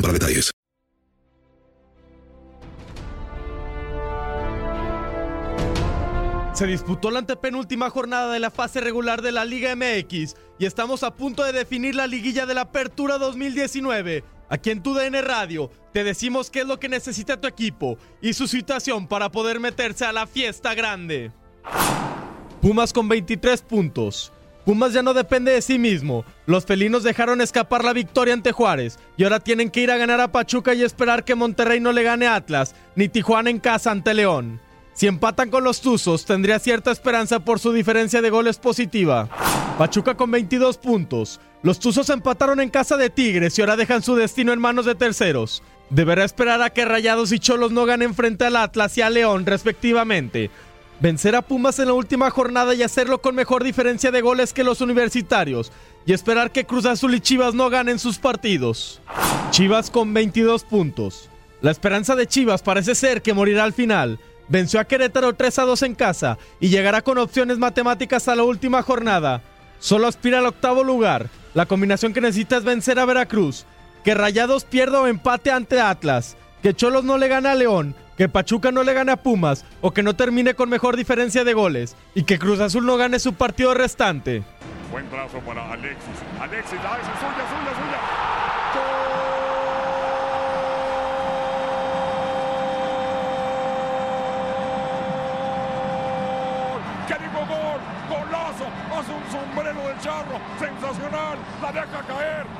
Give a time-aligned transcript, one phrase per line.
[0.00, 0.50] para detalles.
[6.56, 11.02] Se disputó la antepenúltima jornada de la fase regular de la Liga MX y estamos
[11.02, 14.24] a punto de definir la liguilla de la Apertura 2019.
[14.48, 18.32] Aquí en tu DN Radio te decimos qué es lo que necesita tu equipo y
[18.32, 21.30] su situación para poder meterse a la fiesta grande.
[22.62, 24.32] Pumas con 23 puntos.
[24.66, 26.24] Pumas ya no depende de sí mismo.
[26.44, 30.20] Los felinos dejaron escapar la victoria ante Juárez y ahora tienen que ir a ganar
[30.20, 33.92] a Pachuca y esperar que Monterrey no le gane a Atlas, ni Tijuana en casa
[33.92, 34.60] ante León.
[34.92, 39.28] Si empatan con los Tuzos, tendría cierta esperanza por su diferencia de goles positiva.
[39.78, 41.40] Pachuca con 22 puntos.
[41.62, 44.96] Los Tuzos empataron en casa de Tigres y ahora dejan su destino en manos de
[44.96, 45.62] terceros.
[45.90, 49.46] Deberá esperar a que Rayados y Cholos no ganen frente al Atlas y a León,
[49.46, 50.50] respectivamente.
[50.98, 54.64] Vencer a Pumas en la última jornada y hacerlo con mejor diferencia de goles que
[54.64, 55.70] los universitarios.
[56.06, 59.02] Y esperar que Cruz Azul y Chivas no ganen sus partidos.
[59.50, 61.28] Chivas con 22 puntos.
[61.60, 64.18] La esperanza de Chivas parece ser que morirá al final.
[64.48, 68.44] Venció a Querétaro 3 a 2 en casa y llegará con opciones matemáticas a la
[68.44, 69.42] última jornada.
[69.80, 71.28] Solo aspira al octavo lugar.
[71.52, 73.66] La combinación que necesita es vencer a Veracruz.
[74.02, 76.36] Que Rayados pierda o empate ante Atlas.
[76.66, 77.94] Que Cholos no le gane a León.
[78.16, 79.64] Que Pachuca no le gane a Pumas.
[79.82, 81.94] O que no termine con mejor diferencia de goles.
[82.12, 84.42] Y que Cruz Azul no gane su partido restante.
[84.90, 86.16] Buen trazo para Alexis.
[86.40, 88.00] Alexis, la hace suya, suya, suya.
[97.06, 97.14] ¡Qué
[97.46, 97.80] gol!
[98.10, 98.66] ¡Golazo!
[98.90, 100.40] Hace un sombrero del charro.
[100.58, 101.38] Sensacional.
[101.62, 102.55] La deja caer.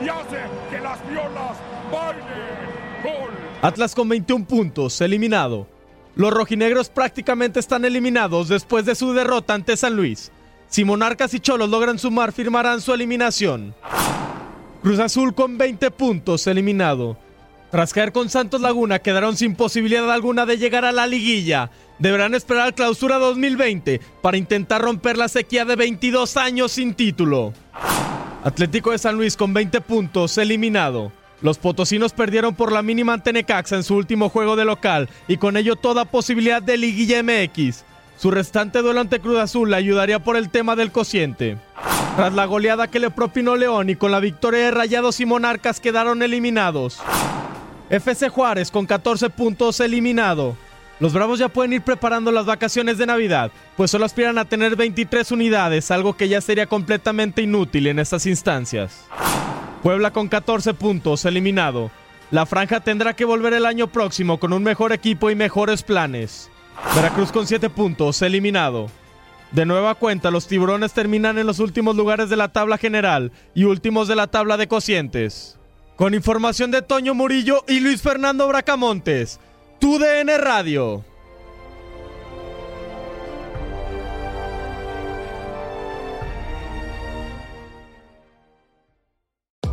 [0.00, 0.38] Y hace
[0.70, 1.56] que las violas
[1.92, 2.24] bailen.
[3.02, 3.30] ¡Gol!
[3.62, 5.66] Atlas con 21 puntos, eliminado.
[6.14, 10.32] Los rojinegros prácticamente están eliminados después de su derrota ante San Luis.
[10.68, 13.74] Si Monarcas y Cholos logran sumar, firmarán su eliminación.
[14.82, 17.16] Cruz Azul con 20 puntos, eliminado.
[17.70, 21.70] Tras caer con Santos Laguna, quedaron sin posibilidad alguna de llegar a la liguilla.
[21.98, 27.52] Deberán esperar clausura 2020 para intentar romper la sequía de 22 años sin título.
[28.44, 31.10] Atlético de San Luis con 20 puntos, eliminado.
[31.42, 35.36] Los potosinos perdieron por la mínima ante Necaxa en su último juego de local y
[35.36, 37.84] con ello toda posibilidad de liguilla MX.
[38.16, 41.56] Su restante duelo ante Cruz Azul le ayudaría por el tema del cociente.
[42.16, 45.78] Tras la goleada que le propinó León y con la victoria de Rayados y Monarcas
[45.78, 47.00] quedaron eliminados.
[47.90, 50.56] FC Juárez con 14 puntos eliminado.
[51.00, 54.74] Los Bravos ya pueden ir preparando las vacaciones de Navidad, pues solo aspiran a tener
[54.74, 59.06] 23 unidades, algo que ya sería completamente inútil en estas instancias.
[59.82, 61.92] Puebla con 14 puntos eliminado.
[62.32, 66.50] La franja tendrá que volver el año próximo con un mejor equipo y mejores planes.
[66.96, 68.88] Veracruz con 7 puntos eliminado.
[69.52, 73.64] De nueva cuenta, los tiburones terminan en los últimos lugares de la tabla general y
[73.64, 75.58] últimos de la tabla de cocientes.
[75.96, 79.40] Con información de Toño Murillo y Luis Fernando Bracamontes,
[79.78, 81.02] tu DN Radio.